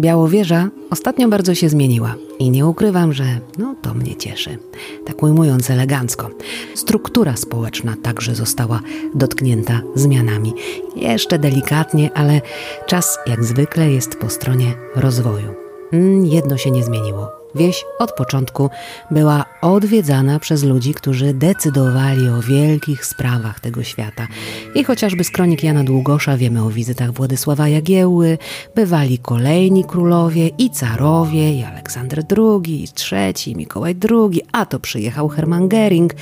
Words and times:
Białowieża 0.00 0.68
ostatnio 0.90 1.28
bardzo 1.28 1.54
się 1.54 1.68
zmieniła 1.68 2.14
i 2.38 2.50
nie 2.50 2.66
ukrywam, 2.66 3.12
że 3.12 3.24
no 3.58 3.74
to 3.82 3.94
mnie 3.94 4.16
cieszy. 4.16 4.58
Tak 5.06 5.22
ujmując 5.22 5.70
elegancko. 5.70 6.30
Struktura 6.74 7.36
społeczna 7.36 7.96
także 8.02 8.34
została 8.34 8.80
dotknięta 9.14 9.80
zmianami. 9.94 10.54
Jeszcze 10.96 11.38
delikatnie, 11.38 12.12
ale 12.12 12.40
czas 12.86 13.18
jak 13.26 13.44
zwykle 13.44 13.90
jest 13.90 14.16
po 14.16 14.30
stronie 14.30 14.74
rozwoju. 14.96 15.54
Mm, 15.92 16.26
jedno 16.26 16.56
się 16.56 16.70
nie 16.70 16.84
zmieniło. 16.84 17.37
Wieś 17.58 17.84
od 17.98 18.12
początku 18.12 18.70
była 19.10 19.44
odwiedzana 19.62 20.38
przez 20.38 20.64
ludzi, 20.64 20.94
którzy 20.94 21.34
decydowali 21.34 22.28
o 22.28 22.42
wielkich 22.42 23.04
sprawach 23.04 23.60
tego 23.60 23.84
świata. 23.84 24.26
I 24.74 24.84
chociażby 24.84 25.24
z 25.24 25.30
kronik 25.30 25.62
Jana 25.62 25.84
Długosza 25.84 26.36
wiemy 26.36 26.64
o 26.64 26.70
wizytach 26.70 27.12
Władysława 27.12 27.68
Jagiełły, 27.68 28.38
bywali 28.74 29.18
kolejni 29.18 29.84
królowie 29.84 30.48
i 30.48 30.70
carowie, 30.70 31.52
i 31.52 31.62
Aleksander 31.64 32.24
II, 32.36 32.84
i 32.84 32.88
III, 33.12 33.50
i 33.50 33.56
Mikołaj 33.56 33.96
II, 34.10 34.42
a 34.52 34.66
to 34.66 34.80
przyjechał 34.80 35.28
Hermann 35.28 35.68
Gering, 35.68 36.14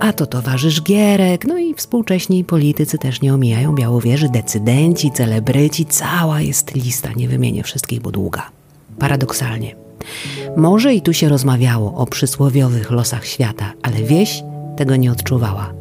a 0.00 0.12
to 0.12 0.26
towarzysz 0.26 0.82
Gierek, 0.82 1.44
no 1.44 1.58
i 1.58 1.74
współcześni 1.74 2.44
politycy 2.44 2.98
też 2.98 3.20
nie 3.20 3.34
omijają 3.34 3.74
Białowieży, 3.74 4.28
decydenci, 4.28 5.10
celebryci, 5.10 5.86
cała 5.86 6.40
jest 6.40 6.74
lista, 6.74 7.08
nie 7.16 7.28
wymienię 7.28 7.62
wszystkich, 7.62 8.00
bo 8.00 8.10
długa. 8.10 8.50
Paradoksalnie. 8.98 9.74
Może 10.56 10.94
i 10.94 11.02
tu 11.02 11.12
się 11.12 11.28
rozmawiało 11.28 11.94
o 11.94 12.06
przysłowiowych 12.06 12.90
losach 12.90 13.26
świata, 13.26 13.72
ale 13.82 14.02
wieś 14.02 14.42
tego 14.76 14.96
nie 14.96 15.12
odczuwała. 15.12 15.72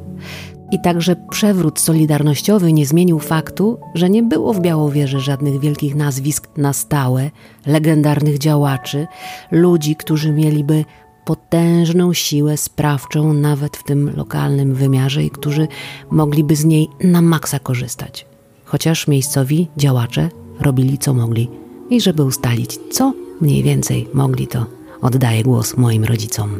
I 0.71 0.81
także 0.81 1.15
przewrót 1.29 1.79
solidarnościowy 1.79 2.73
nie 2.73 2.85
zmienił 2.85 3.19
faktu, 3.19 3.79
że 3.93 4.09
nie 4.09 4.23
było 4.23 4.53
w 4.53 4.59
Białowieży 4.59 5.19
żadnych 5.19 5.59
wielkich 5.59 5.95
nazwisk 5.95 6.47
na 6.57 6.73
stałe, 6.73 7.31
legendarnych 7.65 8.37
działaczy, 8.37 9.07
ludzi, 9.51 9.95
którzy 9.95 10.31
mieliby 10.31 10.85
potężną 11.25 12.13
siłę 12.13 12.57
sprawczą 12.57 13.33
nawet 13.33 13.77
w 13.77 13.83
tym 13.83 14.15
lokalnym 14.15 14.73
wymiarze 14.73 15.23
i 15.23 15.29
którzy 15.29 15.67
mogliby 16.11 16.55
z 16.55 16.65
niej 16.65 16.87
na 17.03 17.21
maksa 17.21 17.59
korzystać. 17.59 18.25
Chociaż 18.65 19.07
miejscowi 19.07 19.67
działacze 19.77 20.29
robili 20.59 20.97
co 20.97 21.13
mogli 21.13 21.49
i 21.89 22.01
żeby 22.01 22.23
ustalić, 22.23 22.79
co 22.91 23.13
mniej 23.41 23.63
więcej 23.63 24.07
mogli, 24.13 24.47
to 24.47 24.65
oddaję 25.01 25.43
głos 25.43 25.77
moim 25.77 26.03
rodzicom. 26.03 26.59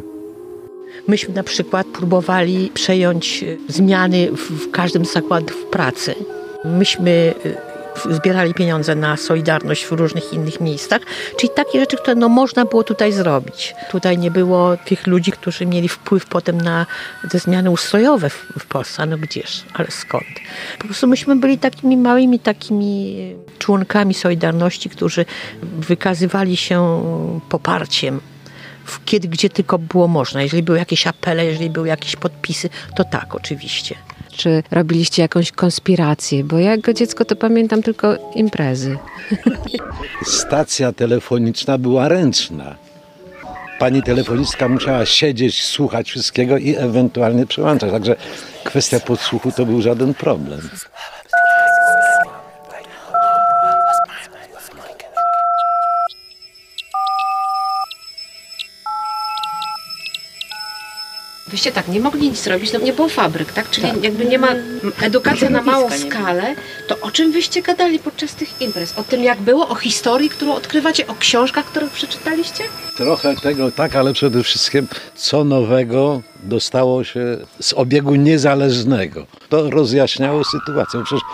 Myśmy 1.08 1.34
na 1.34 1.42
przykład 1.42 1.86
próbowali 1.86 2.70
przejąć 2.74 3.44
zmiany 3.68 4.28
w 4.32 4.70
każdym 4.70 5.04
zakładzie 5.04 5.54
pracy. 5.70 6.14
Myśmy 6.64 7.34
zbierali 8.10 8.54
pieniądze 8.54 8.94
na 8.94 9.16
Solidarność 9.16 9.86
w 9.86 9.92
różnych 9.92 10.32
innych 10.32 10.60
miejscach, 10.60 11.02
czyli 11.36 11.50
takie 11.56 11.80
rzeczy, 11.80 11.96
które 11.96 12.14
no, 12.14 12.28
można 12.28 12.64
było 12.64 12.84
tutaj 12.84 13.12
zrobić. 13.12 13.74
Tutaj 13.90 14.18
nie 14.18 14.30
było 14.30 14.76
tych 14.76 15.06
ludzi, 15.06 15.32
którzy 15.32 15.66
mieli 15.66 15.88
wpływ 15.88 16.26
potem 16.26 16.60
na 16.60 16.86
te 17.30 17.38
zmiany 17.38 17.70
ustrojowe 17.70 18.30
w, 18.30 18.46
w 18.58 18.66
Polsce. 18.66 19.06
No 19.06 19.18
gdzież, 19.18 19.64
ale 19.74 19.90
skąd? 19.90 20.26
Po 20.78 20.84
prostu 20.84 21.06
myśmy 21.06 21.36
byli 21.36 21.58
takimi 21.58 21.96
małymi 21.96 22.38
takimi 22.38 23.16
członkami 23.58 24.14
Solidarności, 24.14 24.90
którzy 24.90 25.24
wykazywali 25.62 26.56
się 26.56 27.02
poparciem 27.48 28.20
kiedy, 29.04 29.28
gdzie 29.28 29.50
tylko 29.50 29.78
było 29.78 30.08
można. 30.08 30.42
Jeżeli 30.42 30.62
były 30.62 30.78
jakieś 30.78 31.06
apele, 31.06 31.44
jeżeli 31.44 31.70
były 31.70 31.88
jakieś 31.88 32.16
podpisy, 32.16 32.68
to 32.96 33.04
tak, 33.04 33.34
oczywiście 33.34 33.94
czy 34.36 34.62
robiliście 34.70 35.22
jakąś 35.22 35.52
konspirację, 35.52 36.44
bo 36.44 36.58
ja 36.58 36.70
jako 36.70 36.92
dziecko 36.92 37.24
to 37.24 37.36
pamiętam 37.36 37.82
tylko 37.82 38.32
imprezy. 38.34 38.98
Stacja 40.24 40.92
telefoniczna 40.92 41.78
była 41.78 42.08
ręczna. 42.08 42.74
Pani 43.78 44.02
telefonistka 44.02 44.68
musiała 44.68 45.06
siedzieć, 45.06 45.64
słuchać 45.64 46.10
wszystkiego 46.10 46.58
i 46.58 46.76
ewentualnie 46.76 47.46
przełączać. 47.46 47.90
Także 47.90 48.16
kwestia 48.64 49.00
podsłuchu 49.00 49.52
to 49.52 49.66
był 49.66 49.82
żaden 49.82 50.14
problem. 50.14 50.60
Wyście 61.56 61.72
tak, 61.72 61.88
nie 61.88 62.00
mogli 62.00 62.30
nic 62.30 62.46
robić, 62.46 62.72
no 62.72 62.78
nie 62.78 62.92
było 62.92 63.08
fabryk, 63.08 63.52
tak? 63.52 63.70
Czyli 63.70 63.88
tak. 63.88 64.04
jakby 64.04 64.24
nie 64.24 64.38
ma 64.38 64.48
edukacja 65.02 65.50
na 65.50 65.62
małą 65.62 65.90
skalę, 65.90 66.54
to 66.88 67.00
o 67.00 67.10
czym 67.10 67.32
wyście 67.32 67.62
gadali 67.62 67.98
podczas 67.98 68.34
tych 68.34 68.62
imprez? 68.62 68.98
O 68.98 69.02
tym 69.02 69.22
jak 69.22 69.40
było, 69.40 69.68
o 69.68 69.74
historii, 69.74 70.30
którą 70.30 70.54
odkrywacie, 70.54 71.06
o 71.06 71.14
książkach, 71.14 71.64
które 71.64 71.88
przeczytaliście? 71.88 72.64
Trochę 72.96 73.36
tego 73.36 73.70
tak, 73.70 73.96
ale 73.96 74.12
przede 74.12 74.42
wszystkim 74.42 74.88
co 75.14 75.44
nowego 75.44 76.22
dostało 76.42 77.04
się 77.04 77.38
z 77.60 77.72
obiegu 77.72 78.14
niezależnego. 78.14 79.26
To 79.48 79.70
rozjaśniało 79.70 80.42
sytuację. 80.44 81.04
Przecież 81.04 81.24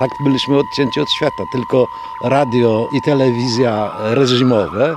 tak 0.00 0.10
byliśmy 0.24 0.58
odcięci 0.58 1.00
od 1.00 1.08
świata. 1.16 1.44
Tylko 1.52 1.86
radio 2.24 2.88
i 2.96 3.02
telewizja 3.02 3.90
reżimowe 3.98 4.96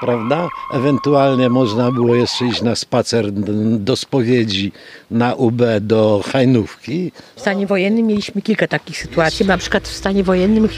prawda? 0.00 0.48
Ewentualnie 0.72 1.48
można 1.48 1.92
było 1.92 2.14
jeszcze 2.14 2.46
iść 2.46 2.62
na 2.62 2.74
spacer 2.74 3.32
do 3.78 3.96
spowiedzi 3.96 4.72
na 5.10 5.34
UB 5.34 5.62
do 5.80 6.22
Hajnówki. 6.32 7.12
W 7.36 7.40
stanie 7.40 7.66
wojennym 7.66 8.06
mieliśmy 8.06 8.42
kilka 8.42 8.66
takich 8.66 8.98
sytuacji. 8.98 9.46
Na 9.46 9.58
przykład 9.58 9.88
w 9.88 9.96
stanie 9.96 10.24
wojennym 10.24 10.68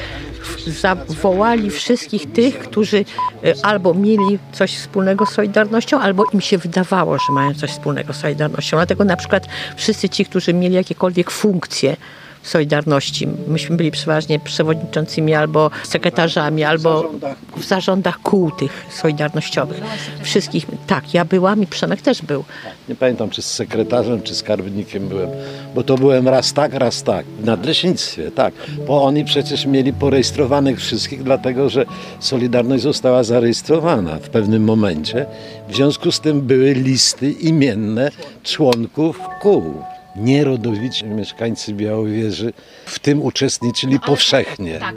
zawołali 0.66 1.70
wszystkich 1.70 2.32
tych, 2.32 2.58
którzy 2.58 3.04
e, 3.44 3.54
albo 3.62 3.94
mieli 3.94 4.38
coś 4.52 4.76
wspólnego 4.76 5.26
z 5.26 5.32
Solidarnością, 5.32 6.00
albo 6.00 6.24
im 6.32 6.40
się 6.40 6.58
wydawało, 6.58 7.18
że 7.18 7.32
mają 7.32 7.54
coś 7.54 7.70
wspólnego 7.70 8.12
z 8.12 8.16
Solidarnością. 8.16 8.76
Dlatego 8.76 9.04
na 9.04 9.16
przykład 9.16 9.46
wszyscy 9.76 10.08
ci, 10.08 10.24
którzy 10.24 10.54
mieli 10.54 10.74
jakiekolwiek 10.74 11.30
funkcje 11.30 11.96
Solidarności. 12.42 13.28
Myśmy 13.48 13.76
byli 13.76 13.90
przeważnie 13.90 14.38
przewodniczącymi 14.38 15.34
albo 15.34 15.70
sekretarzami, 15.84 16.64
albo 16.64 17.10
w 17.56 17.64
zarządach 17.64 18.22
kół 18.22 18.50
tych 18.50 18.86
solidarnościowych. 18.90 19.80
Wszystkich, 20.22 20.66
tak, 20.86 21.14
ja 21.14 21.24
byłam 21.24 21.62
i 21.62 21.66
Przemek 21.66 22.02
też 22.02 22.22
był. 22.22 22.44
Nie 22.88 22.94
pamiętam, 22.94 23.30
czy 23.30 23.42
z 23.42 23.46
sekretarzem, 23.46 24.22
czy 24.22 24.34
skarbnikiem 24.34 25.08
byłem, 25.08 25.30
bo 25.74 25.82
to 25.82 25.94
byłem 25.94 26.28
raz 26.28 26.52
tak, 26.52 26.74
raz 26.74 27.02
tak. 27.02 27.26
W 27.26 27.44
nadleśnictwie, 27.44 28.30
tak. 28.30 28.54
Bo 28.86 29.02
oni 29.02 29.24
przecież 29.24 29.66
mieli 29.66 29.92
porejestrowanych 29.92 30.78
wszystkich, 30.78 31.22
dlatego 31.22 31.68
że 31.68 31.84
Solidarność 32.20 32.82
została 32.82 33.22
zarejestrowana 33.22 34.16
w 34.16 34.28
pewnym 34.28 34.64
momencie. 34.64 35.26
W 35.68 35.76
związku 35.76 36.12
z 36.12 36.20
tym 36.20 36.40
były 36.40 36.72
listy 36.72 37.30
imienne 37.30 38.10
członków 38.42 39.20
kół 39.42 39.74
nierodowici 40.16 41.04
mieszkańcy 41.04 41.74
Białowieży 41.74 42.52
w 42.86 42.98
tym 42.98 43.22
uczestniczyli 43.22 43.94
no, 43.94 44.00
powszechnie. 44.06 44.78
Tak. 44.78 44.94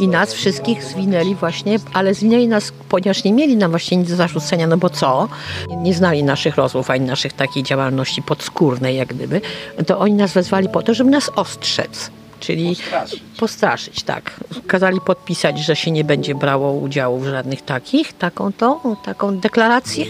I 0.00 0.08
nas 0.08 0.34
wszystkich 0.34 0.84
zwinęli 0.84 1.34
właśnie, 1.34 1.78
ale 1.92 2.14
zwinęli 2.14 2.48
nas, 2.48 2.72
ponieważ 2.88 3.24
nie 3.24 3.32
mieli 3.32 3.56
nam 3.56 3.70
właśnie 3.70 3.96
nic 3.96 4.08
do 4.10 4.16
zarzucenia, 4.16 4.66
no 4.66 4.76
bo 4.76 4.90
co? 4.90 5.28
Nie 5.76 5.94
znali 5.94 6.24
naszych 6.24 6.56
rozmów, 6.56 6.90
ani 6.90 7.06
naszych 7.06 7.32
takiej 7.32 7.62
działalności 7.62 8.22
podskórnej 8.22 8.96
jak 8.96 9.08
gdyby, 9.08 9.40
to 9.86 9.98
oni 9.98 10.14
nas 10.14 10.32
wezwali 10.32 10.68
po 10.68 10.82
to, 10.82 10.94
żeby 10.94 11.10
nas 11.10 11.30
ostrzec 11.36 12.10
czyli 12.42 12.68
postraszyć. 12.68 13.22
postraszyć. 13.38 14.02
tak. 14.02 14.40
Kazali 14.66 15.00
podpisać, 15.00 15.58
że 15.58 15.76
się 15.76 15.90
nie 15.90 16.04
będzie 16.04 16.34
brało 16.34 16.72
udziału 16.72 17.18
w 17.18 17.26
żadnych 17.26 17.62
takich, 17.62 18.12
taką 18.12 18.52
tą, 18.52 18.96
taką 19.04 19.38
deklarację 19.38 20.06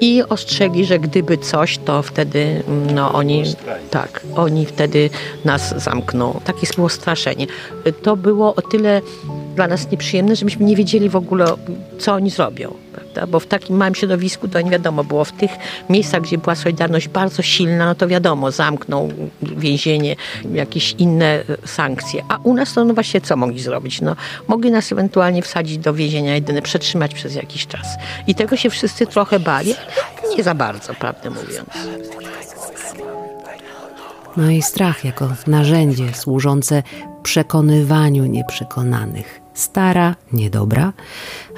i 0.00 0.22
ostrzegli, 0.22 0.84
że 0.84 0.98
gdyby 0.98 1.38
coś, 1.38 1.78
to 1.78 2.02
wtedy 2.02 2.62
no 2.94 3.12
oni, 3.12 3.44
tak, 3.90 4.20
oni 4.36 4.66
wtedy 4.66 5.10
nas 5.44 5.82
zamkną. 5.82 6.40
Takie 6.44 6.66
było 6.76 6.88
straszenie. 6.88 7.46
To 8.02 8.16
było 8.16 8.54
o 8.54 8.62
tyle 8.62 9.00
dla 9.54 9.66
nas 9.66 9.90
nieprzyjemne, 9.90 10.36
że 10.36 10.44
myśmy 10.44 10.66
nie 10.66 10.76
wiedzieli 10.76 11.08
w 11.08 11.16
ogóle, 11.16 11.46
co 11.98 12.12
oni 12.12 12.30
zrobią. 12.30 12.74
Prawda? 13.16 13.32
Bo 13.32 13.40
w 13.40 13.46
takim 13.46 13.76
małym 13.76 13.94
środowisku 13.94 14.48
to 14.48 14.60
nie 14.60 14.70
wiadomo 14.70 15.04
było. 15.04 15.24
W 15.24 15.32
tych 15.32 15.50
miejscach, 15.90 16.22
gdzie 16.22 16.38
była 16.38 16.54
Solidarność 16.54 17.08
bardzo 17.08 17.42
silna, 17.42 17.86
no 17.86 17.94
to 17.94 18.08
wiadomo, 18.08 18.50
zamknął 18.50 19.08
więzienie, 19.42 20.16
jakieś 20.52 20.92
inne 20.98 21.26
e, 21.26 21.44
sankcje. 21.64 22.24
A 22.28 22.38
u 22.42 22.54
nas 22.54 22.74
to 22.74 22.84
no 22.84 22.94
właśnie 22.94 23.20
co 23.20 23.36
mogli 23.36 23.60
zrobić? 23.60 24.00
No, 24.00 24.16
mogli 24.48 24.70
nas 24.70 24.92
ewentualnie 24.92 25.42
wsadzić 25.42 25.78
do 25.78 25.94
więzienia 25.94 26.34
jedyne, 26.34 26.62
przetrzymać 26.62 27.14
przez 27.14 27.34
jakiś 27.34 27.66
czas. 27.66 27.86
I 28.26 28.34
tego 28.34 28.56
się 28.56 28.70
wszyscy 28.70 29.06
trochę 29.06 29.40
bali. 29.40 29.74
Nie 30.36 30.42
za 30.42 30.54
bardzo, 30.54 30.94
prawdę 30.94 31.30
mówiąc. 31.30 31.68
No 34.36 34.50
i 34.50 34.62
strach 34.62 35.04
jako 35.04 35.28
narzędzie 35.46 36.14
służące 36.14 36.82
przekonywaniu 37.22 38.26
nieprzekonanych. 38.26 39.40
Stara, 39.54 40.14
niedobra, 40.32 40.92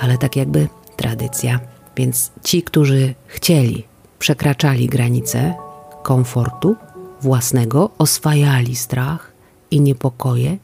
ale 0.01 0.19
tak 0.19 0.37
jakby 0.37 0.69
tradycja. 0.99 1.61
Więc 1.97 2.33
ci, 2.45 2.63
którzy 2.63 3.15
chcieli, 3.27 3.85
przekraczali 4.19 4.87
granice 4.87 5.55
komfortu 6.03 6.77
własnego, 7.21 7.91
oswajali 7.99 8.77
strach 8.77 9.33
i 9.71 9.81
niepokoje 9.81 10.59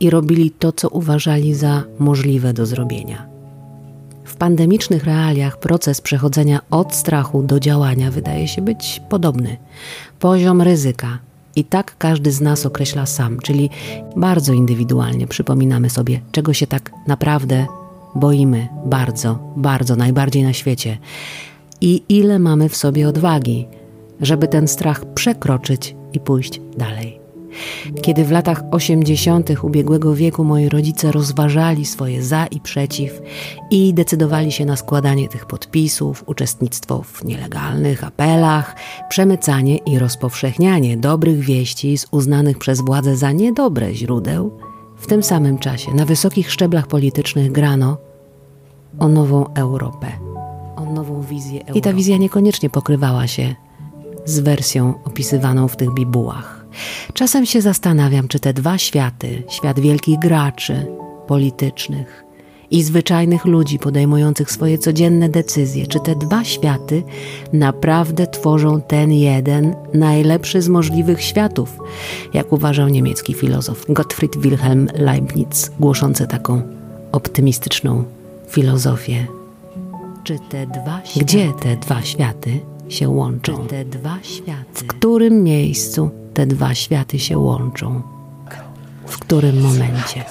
i 0.00 0.10
robili 0.10 0.50
to, 0.50 0.72
co 0.72 0.88
uważali 0.88 1.54
za 1.54 1.84
możliwe 1.98 2.52
do 2.52 2.66
zrobienia. 2.66 3.26
W 4.24 4.36
pandemicznych 4.36 5.04
realiach 5.04 5.58
proces 5.58 6.00
przechodzenia 6.00 6.60
od 6.70 6.94
strachu 6.94 7.42
do 7.42 7.60
działania 7.60 8.10
wydaje 8.10 8.48
się 8.48 8.62
być 8.62 9.02
podobny. 9.08 9.56
Poziom 10.18 10.62
ryzyka 10.62 11.18
i 11.56 11.64
tak 11.64 11.98
każdy 11.98 12.32
z 12.32 12.40
nas 12.40 12.66
określa 12.66 13.06
sam, 13.06 13.40
czyli 13.40 13.70
bardzo 14.16 14.52
indywidualnie 14.52 15.26
przypominamy 15.26 15.90
sobie, 15.90 16.20
czego 16.32 16.52
się 16.52 16.66
tak 16.66 16.90
naprawdę 17.06 17.66
boimy 18.14 18.68
bardzo, 18.86 19.38
bardzo, 19.56 19.96
najbardziej 19.96 20.42
na 20.42 20.52
świecie 20.52 20.98
i 21.80 22.02
ile 22.08 22.38
mamy 22.38 22.68
w 22.68 22.76
sobie 22.76 23.08
odwagi, 23.08 23.66
żeby 24.20 24.48
ten 24.48 24.68
strach 24.68 25.04
przekroczyć 25.14 25.96
i 26.12 26.20
pójść 26.20 26.60
dalej. 26.76 27.24
Kiedy 28.02 28.24
w 28.24 28.30
latach 28.30 28.62
80. 28.70 29.50
ubiegłego 29.62 30.14
wieku 30.14 30.44
moi 30.44 30.68
rodzice 30.68 31.12
rozważali 31.12 31.84
swoje 31.84 32.22
za 32.22 32.46
i 32.46 32.60
przeciw 32.60 33.22
i 33.70 33.94
decydowali 33.94 34.52
się 34.52 34.64
na 34.64 34.76
składanie 34.76 35.28
tych 35.28 35.46
podpisów, 35.46 36.24
uczestnictwo 36.26 37.02
w 37.02 37.24
nielegalnych 37.24 38.04
apelach, 38.04 38.76
przemycanie 39.08 39.76
i 39.76 39.98
rozpowszechnianie 39.98 40.96
dobrych 40.96 41.40
wieści 41.40 41.98
z 41.98 42.06
uznanych 42.10 42.58
przez 42.58 42.80
władze 42.80 43.16
za 43.16 43.32
niedobre 43.32 43.94
źródeł, 43.94 44.58
w 45.04 45.06
tym 45.06 45.22
samym 45.22 45.58
czasie 45.58 45.94
na 45.94 46.04
wysokich 46.04 46.52
szczeblach 46.52 46.86
politycznych 46.86 47.52
grano 47.52 47.96
o 48.98 49.08
nową 49.08 49.54
Europę, 49.54 50.06
o 50.76 50.84
nową 50.84 51.22
wizję 51.22 51.60
Europy. 51.60 51.78
I 51.78 51.82
ta 51.82 51.92
wizja 51.92 52.16
niekoniecznie 52.16 52.70
pokrywała 52.70 53.26
się 53.26 53.54
z 54.24 54.40
wersją 54.40 54.94
opisywaną 55.04 55.68
w 55.68 55.76
tych 55.76 55.94
bibułach. 55.94 56.66
Czasem 57.14 57.46
się 57.46 57.60
zastanawiam, 57.60 58.28
czy 58.28 58.40
te 58.40 58.52
dwa 58.52 58.78
światy, 58.78 59.42
świat 59.48 59.80
wielkich 59.80 60.18
graczy 60.18 60.86
politycznych 61.26 62.23
i 62.74 62.82
zwyczajnych 62.82 63.44
ludzi 63.44 63.78
podejmujących 63.78 64.50
swoje 64.50 64.78
codzienne 64.78 65.28
decyzje, 65.28 65.86
czy 65.86 66.00
te 66.00 66.14
dwa 66.14 66.44
światy 66.44 67.02
naprawdę 67.52 68.26
tworzą 68.26 68.80
ten 68.80 69.12
jeden, 69.12 69.74
najlepszy 69.92 70.62
z 70.62 70.68
możliwych 70.68 71.22
światów, 71.22 71.78
jak 72.32 72.52
uważał 72.52 72.88
niemiecki 72.88 73.34
filozof 73.34 73.84
Gottfried 73.88 74.36
Wilhelm 74.36 74.88
Leibniz, 74.94 75.70
głoszący 75.80 76.26
taką 76.26 76.62
optymistyczną 77.12 78.04
filozofię. 78.48 79.26
Czy 80.24 80.38
te 80.48 80.66
dwa 80.66 81.00
światy, 81.04 81.20
Gdzie 81.20 81.52
te 81.62 81.76
dwa 81.76 82.02
światy 82.02 82.60
się 82.88 83.08
łączą? 83.08 83.62
Czy 83.62 83.68
te 83.68 83.84
dwa 83.84 84.18
światy? 84.22 84.64
W 84.74 84.86
którym 84.86 85.42
miejscu 85.42 86.10
te 86.34 86.46
dwa 86.46 86.74
światy 86.74 87.18
się 87.18 87.38
łączą? 87.38 88.02
W 89.06 89.18
którym 89.18 89.60
momencie? 89.60 90.24